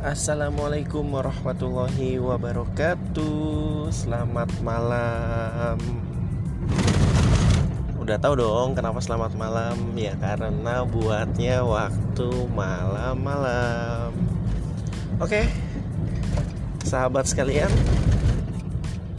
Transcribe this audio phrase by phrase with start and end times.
[0.00, 3.92] Assalamualaikum warahmatullahi wabarakatuh.
[3.92, 5.76] Selamat malam.
[8.00, 9.76] Udah tahu dong kenapa selamat malam?
[9.92, 14.16] Ya karena buatnya waktu malam-malam.
[15.20, 15.52] Oke
[16.80, 17.68] Sahabat sekalian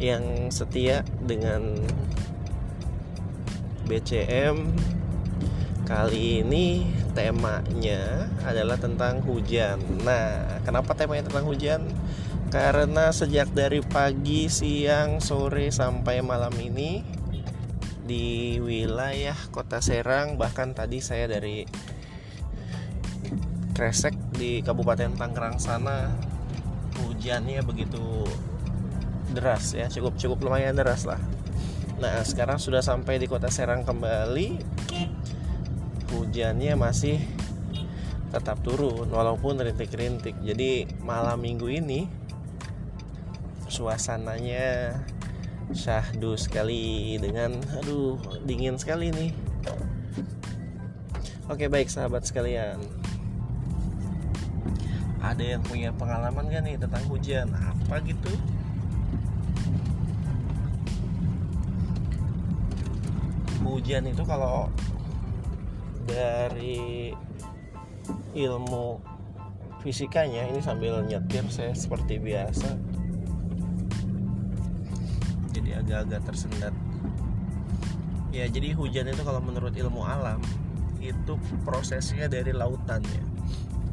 [0.00, 1.84] Yang setia dengan
[3.84, 4.72] BCM
[5.84, 9.78] Kali ini temanya adalah tentang hujan.
[10.02, 11.82] Nah, kenapa temanya tentang hujan?
[12.52, 17.00] Karena sejak dari pagi, siang, sore sampai malam ini
[18.04, 21.64] di wilayah Kota Serang, bahkan tadi saya dari
[23.72, 26.12] Kresek di Kabupaten Tangerang sana
[27.00, 28.28] hujannya begitu
[29.32, 31.20] deras ya, cukup cukup lumayan deras lah.
[32.02, 34.60] Nah, sekarang sudah sampai di Kota Serang kembali
[36.12, 37.18] hujannya masih
[38.32, 40.36] tetap turun walaupun rintik-rintik.
[40.40, 42.08] Jadi malam minggu ini
[43.68, 44.96] suasananya
[45.72, 49.32] syahdu sekali dengan aduh dingin sekali nih.
[51.48, 52.80] Oke baik sahabat sekalian.
[55.22, 57.46] Ada yang punya pengalaman gak nih tentang hujan?
[57.52, 58.32] Apa gitu?
[63.62, 64.68] Hujan itu kalau
[66.06, 67.12] dari
[68.32, 68.98] ilmu
[69.82, 72.70] fisikanya ini sambil nyetir saya seperti biasa.
[75.52, 76.74] Jadi agak-agak tersendat.
[78.32, 80.40] Ya jadi hujan itu kalau menurut ilmu alam
[81.02, 81.36] itu
[81.66, 83.24] prosesnya dari lautan ya.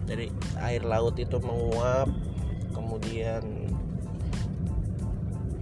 [0.08, 0.32] Dari
[0.64, 2.08] air laut itu menguap
[2.72, 3.44] kemudian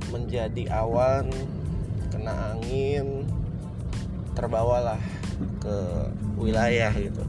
[0.08, 1.28] menjadi awan
[2.12, 3.28] kena angin
[4.38, 5.02] terbawalah
[5.60, 5.78] ke
[6.38, 7.24] wilayah gitu.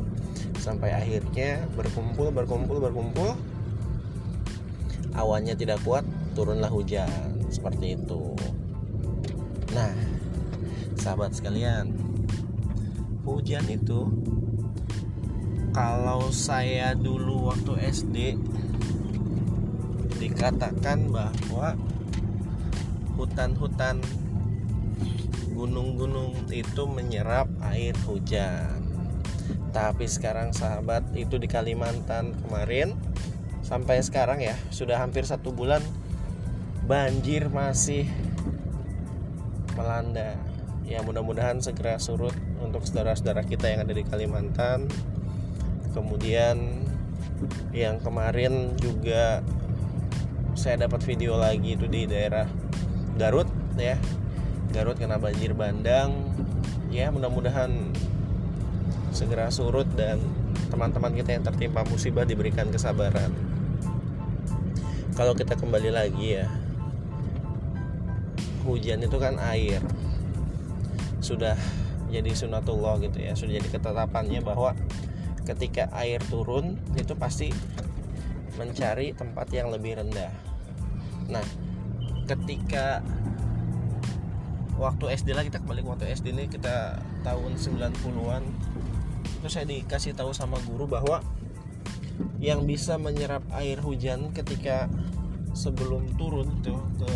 [0.58, 3.34] Sampai akhirnya berkumpul berkumpul berkumpul.
[5.16, 6.04] Awannya tidak kuat
[6.36, 7.40] turunlah hujan.
[7.48, 8.36] Seperti itu.
[9.72, 9.92] Nah
[10.98, 11.94] sahabat sekalian
[13.22, 14.10] hujan itu
[15.70, 18.16] kalau saya dulu waktu SD
[20.18, 21.78] dikatakan bahwa
[23.14, 24.02] hutan-hutan
[25.58, 28.78] gunung-gunung itu menyerap air hujan.
[29.74, 32.94] Tapi sekarang sahabat itu di Kalimantan kemarin
[33.66, 35.82] sampai sekarang ya sudah hampir satu bulan
[36.86, 38.06] banjir masih
[39.74, 40.38] melanda.
[40.86, 42.32] Ya mudah-mudahan segera surut
[42.62, 44.86] untuk saudara-saudara kita yang ada di Kalimantan.
[45.90, 46.86] Kemudian
[47.74, 49.42] yang kemarin juga
[50.54, 52.46] saya dapat video lagi itu di daerah
[53.18, 53.98] Garut ya
[54.72, 56.12] Garut kena banjir bandang.
[56.88, 57.92] Ya mudah-mudahan
[59.12, 60.20] segera surut dan
[60.68, 63.32] teman-teman kita yang tertimpa musibah diberikan kesabaran.
[65.16, 66.46] Kalau kita kembali lagi ya
[68.68, 69.80] hujan itu kan air.
[71.18, 71.56] Sudah
[72.08, 74.72] jadi sunatullah gitu ya sudah jadi ketetapannya bahwa
[75.44, 77.52] ketika air turun itu pasti
[78.56, 80.32] mencari tempat yang lebih rendah.
[81.28, 81.44] Nah
[82.28, 83.00] ketika
[84.78, 88.42] waktu SD lah kita kembali ke waktu SD ini kita tahun 90-an
[89.42, 91.18] itu saya dikasih tahu sama guru bahwa
[92.38, 94.86] yang bisa menyerap air hujan ketika
[95.54, 97.10] sebelum turun tuh ke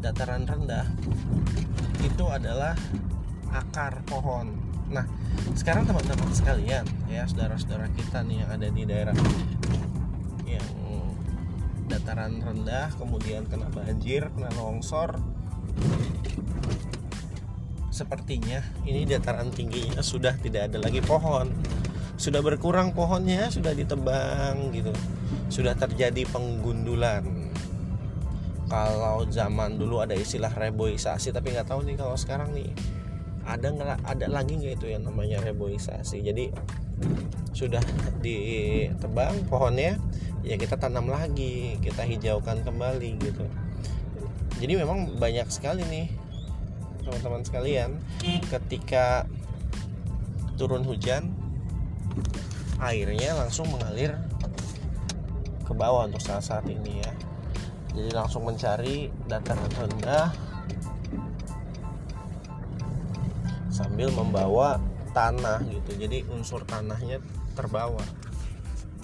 [0.00, 0.88] dataran rendah
[2.00, 2.76] itu adalah
[3.52, 4.56] akar pohon.
[4.92, 5.04] Nah,
[5.56, 9.16] sekarang teman-teman sekalian ya saudara-saudara kita nih yang ada di daerah
[10.48, 10.68] yang
[11.88, 15.20] dataran rendah kemudian kena banjir, kena longsor
[17.96, 21.48] Sepertinya ini dataran tingginya sudah tidak ada lagi pohon.
[22.20, 24.92] Sudah berkurang pohonnya, sudah ditebang gitu.
[25.48, 27.24] Sudah terjadi penggundulan.
[28.68, 32.68] Kalau zaman dulu ada istilah reboisasi tapi nggak tahu nih kalau sekarang nih
[33.46, 36.20] ada nggak ada lagi nggak itu yang namanya reboisasi.
[36.20, 36.52] Jadi
[37.56, 37.80] sudah
[38.20, 39.96] ditebang pohonnya
[40.44, 43.48] ya kita tanam lagi kita hijaukan kembali gitu
[44.66, 46.10] jadi memang banyak sekali nih
[47.06, 48.02] teman-teman sekalian
[48.50, 49.30] ketika
[50.58, 51.30] turun hujan
[52.82, 54.18] airnya langsung mengalir
[55.62, 57.12] ke bawah untuk saat saat ini ya.
[57.94, 60.34] Jadi langsung mencari dataran rendah
[63.70, 64.82] sambil membawa
[65.14, 65.94] tanah gitu.
[65.94, 67.22] Jadi unsur tanahnya
[67.54, 68.02] terbawa.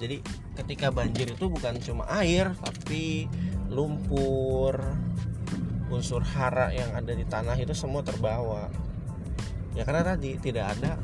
[0.02, 0.18] Jadi
[0.58, 3.30] ketika banjir itu bukan cuma air tapi
[3.70, 4.82] lumpur
[5.92, 8.72] unsur hara yang ada di tanah itu semua terbawa.
[9.76, 10.96] Ya karena tadi tidak ada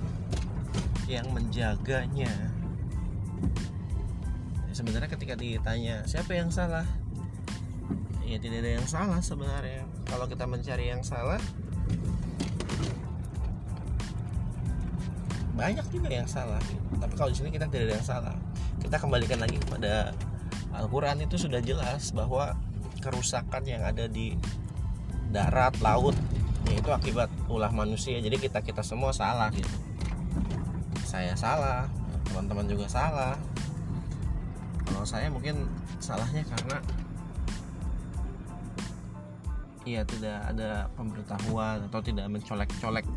[1.04, 2.32] yang menjaganya.
[4.72, 6.88] Sebenarnya ketika ditanya siapa yang salah?
[8.24, 9.84] Ya tidak ada yang salah sebenarnya.
[10.08, 11.40] Kalau kita mencari yang salah
[15.58, 16.62] banyak juga yang salah.
[17.02, 18.36] Tapi kalau di sini kita tidak ada yang salah.
[18.78, 20.14] Kita kembalikan lagi kepada
[20.70, 22.54] Al-Quran itu sudah jelas bahwa
[23.02, 24.38] kerusakan yang ada di
[25.32, 26.16] darat laut.
[26.68, 28.20] Yaitu akibat ulah manusia.
[28.20, 29.72] Jadi kita kita semua salah gitu.
[31.04, 31.88] Saya salah
[32.28, 33.36] teman-teman juga salah.
[34.84, 35.64] Kalau saya mungkin
[36.00, 36.78] salahnya karena
[39.88, 43.08] ya tidak ada pemberitahuan atau tidak mencolek-colek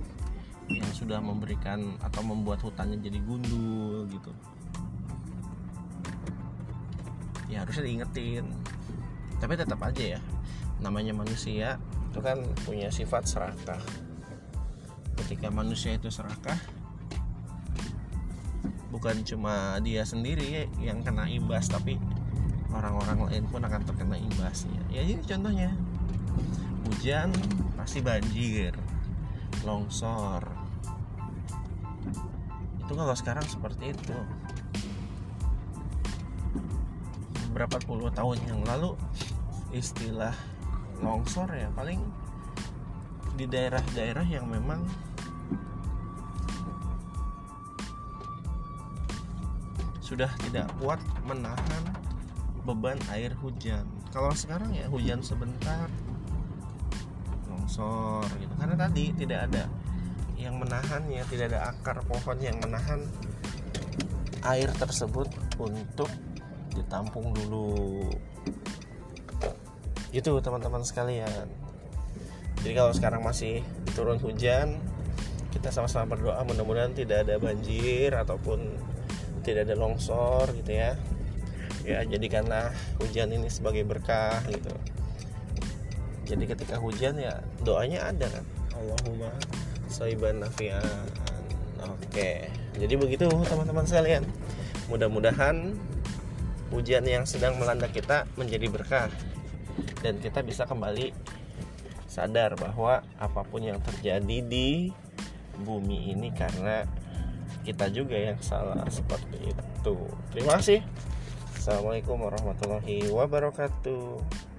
[0.72, 4.32] yang sudah memberikan atau membuat hutannya jadi gundul gitu.
[7.52, 8.48] Ya harusnya diingetin.
[9.44, 10.20] Tapi tetap aja ya
[10.82, 11.78] namanya manusia
[12.12, 13.80] itu kan punya sifat serakah.
[15.16, 16.60] Ketika manusia itu serakah
[18.92, 21.96] bukan cuma dia sendiri yang kena imbas tapi
[22.76, 24.84] orang-orang lain pun akan terkena imbasnya.
[24.92, 25.72] Ya ini contohnya.
[26.92, 27.32] Hujan
[27.80, 28.76] pasti banjir
[29.64, 30.44] longsor.
[32.84, 34.18] Itu kalau sekarang seperti itu.
[37.52, 39.00] Beberapa puluh tahun yang lalu
[39.72, 40.36] istilah
[41.02, 41.70] longsor ya.
[41.74, 42.02] Paling
[43.36, 44.86] di daerah-daerah yang memang
[50.00, 51.84] sudah tidak kuat menahan
[52.68, 53.88] beban air hujan.
[54.12, 55.88] Kalau sekarang ya hujan sebentar
[57.48, 58.54] longsor gitu.
[58.60, 59.66] Karena tadi tidak ada
[60.36, 63.06] yang menahannya tidak ada akar pohon yang menahan
[64.42, 65.30] air tersebut
[65.62, 66.10] untuk
[66.74, 68.10] ditampung dulu
[70.12, 71.48] gitu teman-teman sekalian.
[72.62, 73.66] Jadi kalau sekarang masih
[73.98, 74.78] turun hujan
[75.52, 78.72] kita sama-sama berdoa mudah-mudahan tidak ada banjir ataupun
[79.44, 80.96] tidak ada longsor gitu ya.
[81.82, 82.72] Ya jadikanlah
[83.02, 84.72] hujan ini sebagai berkah gitu.
[86.30, 88.46] Jadi ketika hujan ya doanya ada kan?
[88.78, 89.34] Allahumma
[89.90, 90.86] soiban nafian.
[91.82, 92.48] Oke
[92.78, 94.24] jadi begitu teman-teman sekalian.
[94.88, 95.76] Mudah-mudahan
[96.72, 99.12] hujan yang sedang melanda kita menjadi berkah
[100.02, 101.14] dan kita bisa kembali
[102.12, 104.92] sadar bahwa apa pun yang terjadi di
[105.64, 106.84] bumi ini karena
[107.62, 109.96] kita juga yang salah seperti itu.
[110.34, 110.82] Terima kasih.
[111.56, 114.51] Assalamualaikum warahmatullahi wabarakatuh.